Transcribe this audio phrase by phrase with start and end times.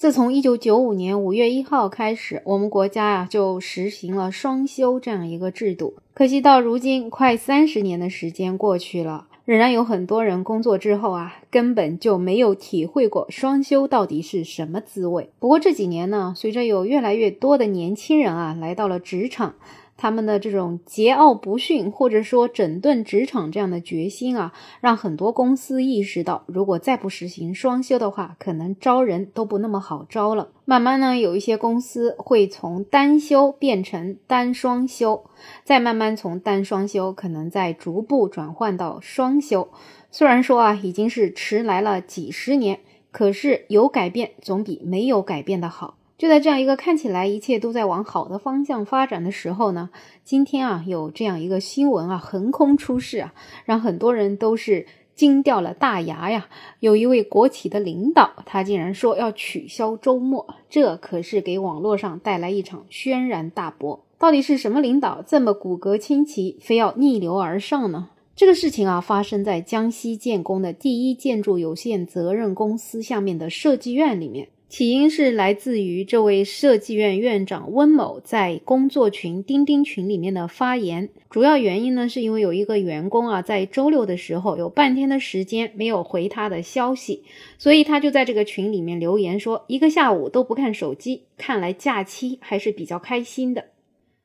[0.00, 5.92] 自从一九九五年五月一号开始，我们国家呀就实行了双休这样一个制度。
[6.14, 15.28] 可惜到如今，快三十年的时间过去了，仍然有很多人工作之后啊，根本就没有体会过双休到底是什么滋味。
[15.38, 19.56] 不过这几年呢，随着有越来越多的年轻人啊来到了职场。
[20.00, 30.52] 他们的这种桀骜不驯，或者说整顿职场这样的决心啊，让很多公司意识到，如果再不实行双休的话，可能招人都不那么好招了。
[30.64, 35.26] 慢慢呢，有一些公司会从单休变成单双休，
[35.64, 39.68] 再慢慢从单双休可能再逐步转换到双休。
[40.10, 42.80] 虽然说啊，已经是迟来了几十年，
[43.10, 45.98] 可是有改变总比没有改变的好。
[46.20, 49.88] 就在这样一个看起来一切都在往好的方向发展的时候呢，
[50.22, 53.32] 今天啊有这样一个新闻啊横空出世啊，
[53.64, 56.46] 让很多人都是惊掉了大牙呀。
[56.80, 64.04] 有一位国企的领导，他竟然说要取消周末，这可是给网络上带来一场轩然大波。
[64.18, 68.10] 到底是什么领导这么骨骼清奇，非要逆流而上呢？
[68.36, 74.48] 这个事情啊发生在江西建工的第一建筑有限责任公司下面的设计院里面。
[74.70, 81.08] 起因是来自于这位设计院院长温某在工作群钉钉群里面的发言。
[81.28, 87.24] 主要原因呢，是因为有一个员工啊，在周六的时候有半天的时间没有回他的消息，
[87.58, 93.64] 所以他就在这个群里面留言说，一个下午都不看手机，看来假期还是比较开心的。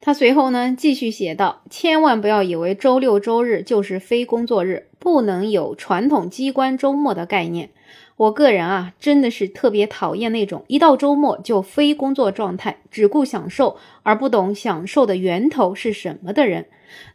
[0.00, 7.70] 他随后呢继续写道：“千万不要以为周六周日就是非工作日，不能有传统机关周末的概念。”
[8.16, 16.66] 我个人啊，真的是特别讨厌那种一到周末就非工作状态，只顾享受而不懂享受的源头是什么的人。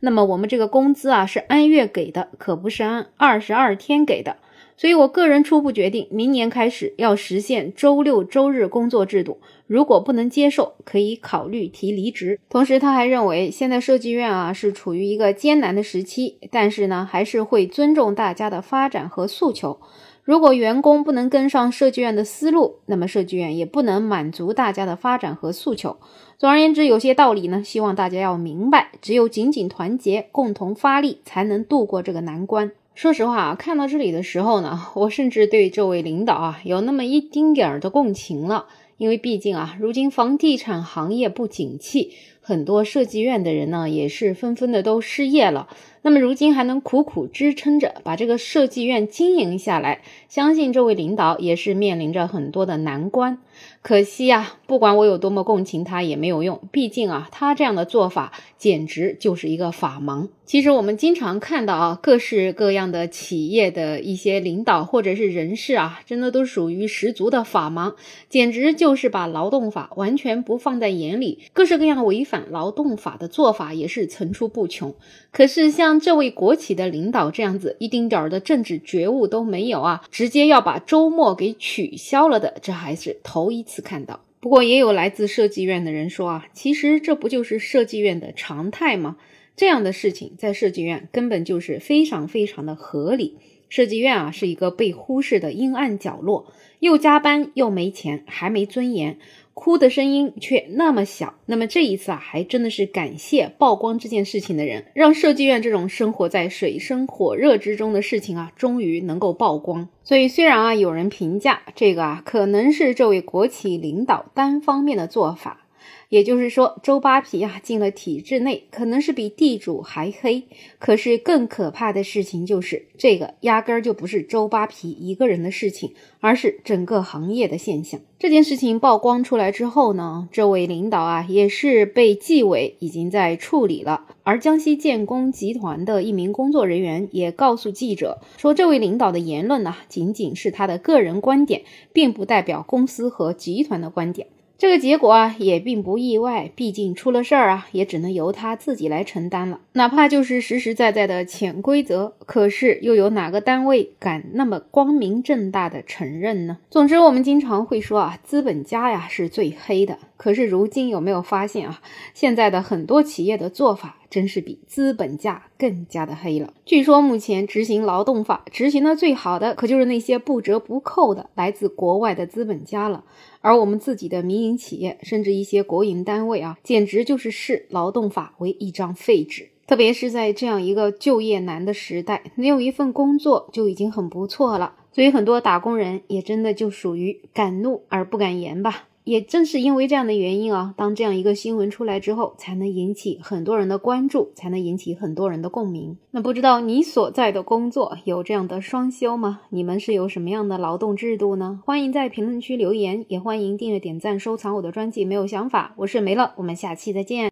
[0.00, 4.36] 那么我们这个工资啊是按月给的，可不是按二十二天给的。
[4.80, 9.36] 所以我个人初步决定，明年开始要实现周六周日工作制度。
[9.66, 12.40] 如果不能接受，可以考虑提离职。
[12.48, 19.78] 同时，他还认为现在设计院啊是处于一个艰难的时期，但是呢，还是会尊重大家的发展和诉求。
[20.24, 25.98] 如果员工不能跟上设计院的思路，那么设计院也不能满足大家的发展和诉求。
[26.38, 28.92] 总而言之，有些道理呢，希望大家要明白。
[29.02, 32.72] 只有紧紧团结，共同发力，才能度过这个难关。
[32.94, 38.66] 说实话啊，看到这里的时候呢， 我甚至对这位领导啊有那么一丁点儿的共情了。
[39.00, 42.12] 因为毕竟啊，如今房地产行业不景气，
[42.42, 45.68] 很多设计院的人呢也是纷纷的都失业了。
[46.02, 53.38] 那么如今还能苦苦支撑着把这个设计院经营下来，相信这位领导也是面临着很多的难关。
[53.82, 60.28] 可惜呀，不管我有多么共情他也没有用，毕竟啊，他这样的做法简直就是一个法盲。
[60.46, 67.94] 其实我们经常看到啊，各式各样的企业的一些领导或者是人士啊，真的都属于十足的法盲，
[68.30, 74.92] 简直就都是把劳动法完全不放在眼里，各式各样违反劳动法的做法也是层出不穷。
[75.30, 84.24] 可是像这位国企的领导这样子，一丁点儿的政治觉悟都没有啊，直接要把周末给取消了的，这还是头一次看到。
[84.40, 89.18] 不过也有来自设计院的人说啊，其实这不就是设计院的常态吗？
[89.54, 93.36] 这样的事情在设计院根本就是非常非常的合理。
[93.70, 99.16] 设计院啊是一个被忽视的阴暗角落，又加班又没钱，还没尊严。
[99.52, 109.88] 哭的声音却那么小，那么这一次啊，还真的是感谢曝光这件事情的人，让设计院这种生活在水深火热之中的事情啊，终于能够曝光。
[110.02, 115.66] 所以虽然啊，有人评价这个啊，可能是这位国企领导单方面的做法。
[116.08, 120.44] 也就是说，周扒皮啊进了体制内，可能是比地主还黑。
[120.78, 128.00] 可是更可怕的事情就是，这个压根儿就不是周扒皮一个人的事情，而是整个行业的现象。
[128.18, 134.06] 这件事情曝光出来之后呢，这位领导啊也是被纪委已经在处理了。
[134.22, 141.62] 而江西建工集团的一名工作人员也告诉记者说，这位领导的言论呢，仅仅是他的个人观点，
[141.92, 144.26] 并不代表公司和集团的观点。
[144.60, 149.60] 这个结果啊也并不意外，毕竟出了事儿啊，也只能由他自己来承担了。
[149.72, 156.58] 哪怕就是实实在在的潜规则，可是又有哪个单位敢那么光明正大的承认呢？
[156.68, 159.96] 总之，我们经常会说啊，资本家呀是最黑的。
[160.18, 161.80] 可是如今有没有发现啊，
[162.12, 166.52] 现在的很多企业的做法真是比资本家更加的黑了。
[166.66, 173.04] 据说目前执行劳动法执行的最好的，可就是那些不折不扣的来自国外的资本家了。
[173.40, 179.48] 而我们自己的民营企业，甚至一些国营单位啊，简直就是视劳动法为一张废纸。
[179.66, 184.74] 特别是在这样一个就业难的时代，能有一份工作就已经很不错了。
[184.92, 188.88] 所以很多打工人也真的就属于敢怒而不敢言吧。
[189.04, 195.96] 也正是因为这样的原因啊，当这样一个新闻出来之后，才能引起很多人的关注，才能引起很多人的共鸣。
[196.10, 199.40] 那不知道你所在的工作有这样的双休吗？
[199.50, 201.60] 你们是有什么样的劳动制度呢？
[201.64, 205.04] 欢迎在评论区留言，也欢迎订阅、点赞、收藏我的专辑。
[205.04, 207.28] 没有想法，我是梅乐，我们下期再见。